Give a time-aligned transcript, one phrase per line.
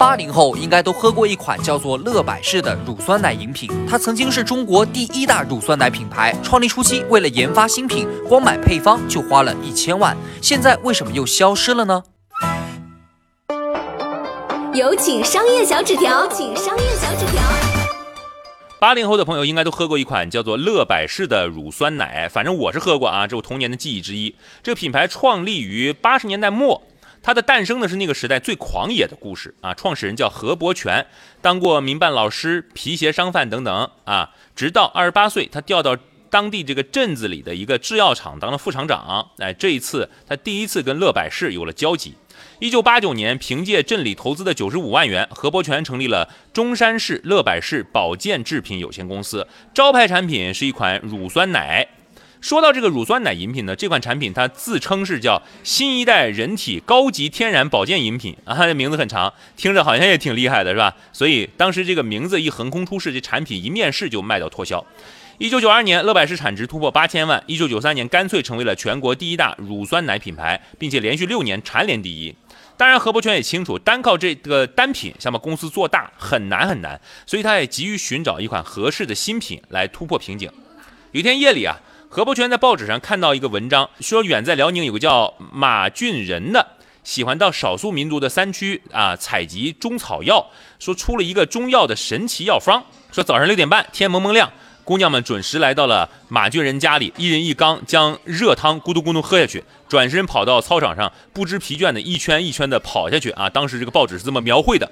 [0.00, 6.34] 八零后应该都喝过一款叫做乐百氏的乳酸奶饮品，它曾经是中国第一大乳酸奶品牌。
[6.42, 10.16] 创立初期，为了研发新品，光买配方就花了一千万。
[10.40, 12.02] 现在为什么又消失了呢？
[14.72, 17.42] 有请商业小纸条，请商业小纸条。
[18.78, 24.34] 八零后的朋友应该都喝过一款叫做乐百氏的乳酸奶，反正我是喝过啊，这是我童年的记忆之一。
[24.62, 26.84] 这个品牌创立于八十年代末。
[27.22, 29.74] 它的诞生呢是那个时代最狂野的故事啊！
[29.74, 31.06] 创始人叫何伯权，
[31.42, 34.30] 当过民办老师、皮鞋商贩等等啊。
[34.56, 35.96] 直到二十八岁，他调到
[36.30, 39.30] 当地这个镇子里的一个制药厂当了副厂长。
[39.38, 42.14] 哎，这一次他第一次跟乐百氏有了交集。
[42.58, 51.86] 一九八九年，凭借镇里投资的九十五万元，何伯权成立了中山市乐百氏保健制品有限公司，招牌产品是一款乳酸奶。
[52.40, 60.96] 说到这个乳酸奶饮品呢，这款产品它自称是叫新一代人体高级天然保健饮品啊，这名字很长，听着好像也挺厉害的，是吧？
[61.12, 64.84] 所以当时这个名字一横空出世，这产品一面世就卖到脱销。
[65.36, 67.42] 一九九二年，乐百氏产值突破八千万。
[67.46, 72.34] 一九九三年，干脆成为了全国第一大乳酸奶品牌，并且连续六年蝉联第一。
[72.76, 80.50] 当然，何伯权也清楚，单靠这个单品想把公司做大很难很难，所以他也急于寻找一款合适的新品来突破瓶颈。
[81.12, 81.78] 有一天夜里啊。
[82.12, 86.66] 何伯权在报纸上看到一个文章，说远在辽宁有个叫马俊仁的，
[87.04, 90.44] 喜欢到少数民族的山区啊采集中草药，
[90.80, 92.82] 说出了一个中药的神奇药方。
[93.12, 94.52] 说早上六点半，天蒙蒙亮，
[94.82, 103.48] 姑娘们准时来到了马俊仁家里，一人一缸，将热汤咕嘟咕嘟喝下去，转身跑到操场上，不知疲倦的一圈一圈的跑下去啊。
[103.48, 104.90] 当时这个报纸是这么描绘的。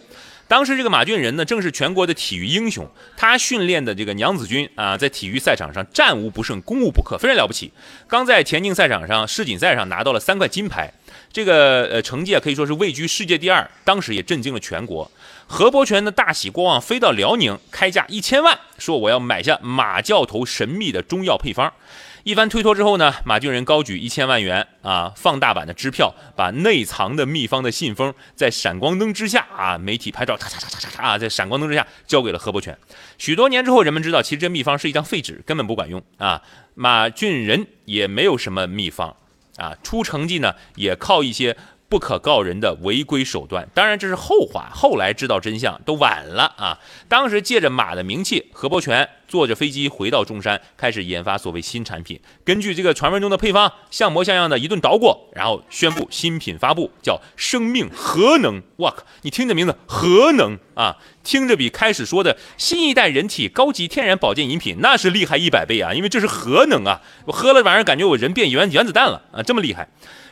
[0.48, 2.88] 当时这个马俊仁呢，正是全国的体育英雄。
[3.18, 7.70] 他训练的这个娘子军啊，在体育赛场上战无不胜，攻无不克，非常了不起。
[8.08, 10.90] 刚在田径赛场上世锦赛上拿到了三块金牌，
[11.30, 15.10] 这个呃成绩啊可以说是位居世界第二，当时也震惊了全国。
[15.46, 21.70] 何伯权的大喜过望，飞到辽宁，开价一千万，说我要买下马教头神秘的中药配方。
[22.28, 32.76] 一番推脱之后呢，马俊仁高举一千万元啊，放大版的支票，把内藏的秘方的信封在闪光灯之下啊，媒体拍照，嚓嚓嚓嚓嚓嚓啊，在闪光灯之下交给了何伯权。
[33.16, 36.42] 许多年之后，人们知道，其实这秘方是一张废纸，根本不管用啊。
[36.74, 39.16] 马俊仁也没有什么秘方
[39.56, 41.56] 啊，出成绩呢也靠一些。
[41.90, 44.68] 不可告人的违规手段，当然这是后话。
[44.74, 46.78] 后来知道真相都晚了啊！
[47.08, 52.18] 当时借着马的名气，何伯权坐着飞机回到中山，开始研发所谓新产品。
[52.44, 58.62] 根据这个传闻中的配方，像模像样的一顿捣鼓，然后宣布新品发布，叫“生命核能”。
[58.78, 59.04] 哇靠！
[59.22, 65.92] 你听这名字“核能”啊，听着比开始说的新一代人体高级天然保健饮品那是厉害一百倍啊！
[65.92, 69.88] 因为这是核能啊，我喝了晚上感觉我人变原原子弹了啊，这么厉害。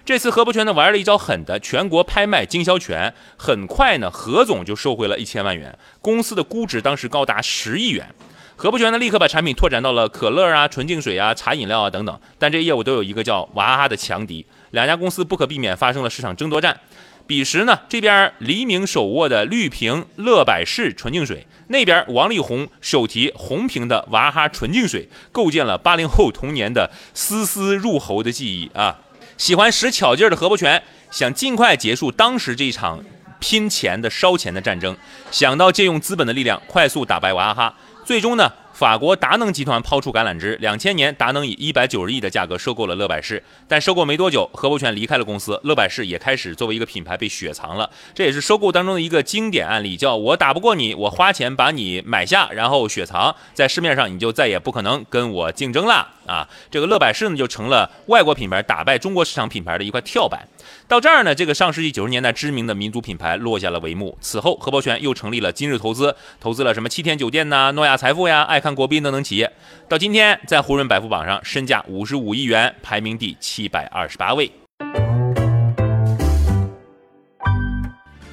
[0.07, 8.15] 这次何伯权呢玩了一招狠的，全国拍卖经销权，很快呢何总就收回了一千万元，公司的估值当时高达十亿元。
[8.59, 16.81] 何伯权呢立刻把产品拓展到了可乐啊、纯净水啊、茶饮料啊等等，但这业务都有一个叫娃哈哈的强敌，两家公司不可避免发生了市场争夺战。
[17.27, 29.01] 彼时呢这边黎明手握的绿瓶乐百氏纯净水，那边王力宏手提红瓶的娃哈哈纯净水，构建了八零后童年的丝丝入喉的记忆啊。
[29.37, 33.05] 喜欢使巧劲儿的何伯权想尽快结束当时这一场
[33.39, 34.97] 拼钱的烧钱的战争，
[35.31, 37.75] 想到借用资本的力量快速打败娃哈哈，
[38.07, 38.53] 最终呢？
[38.77, 47.89] 法国达能集团抛出橄榄枝，两千年达能以一百九十亿的价格收购了乐百氏，但收购没多久，何伯权离开了公司，乐百氏也开始作为一个品牌被雪藏了。
[48.15, 56.47] 这也是收购当中的一个经典案例，叫我打不过你，我花钱把你买下，然后雪藏在市面上，你就再也不可能跟我竞争了啊！
[56.71, 60.47] 这个乐百氏呢，就成了外国品牌打败中国市场品牌的一块跳板。
[60.87, 64.19] 到这儿呢，这个上世纪九十年代知名的民族品牌落下了帷幕。
[64.21, 69.49] 此后，何伯权又成立了今日投资，投资了什么七天酒店呐、诺亚财富呀、爱看国宾等等企业。
[69.89, 74.51] 到今天，在胡润百富榜上，身价五十五亿元，排名第七百二十八位。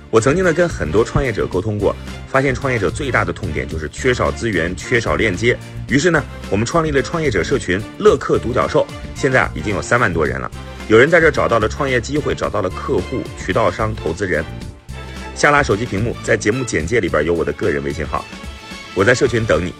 [0.09, 1.95] 我曾经呢跟很多创业者沟通过，
[2.27, 5.55] 发现创业者最大的痛点就是缺少资源、缺少链接。
[5.87, 10.49] 于是呢，我们创立了创业者社群乐客独角兽，现在啊已经有三万多人了。
[10.87, 14.43] 有人在这找到了创业机会，找到了客户、渠道商、投资人。
[15.35, 18.25] 下拉手机屏幕，在节目简介里边有我的个人微信号，
[18.95, 19.71] 我在社群等你。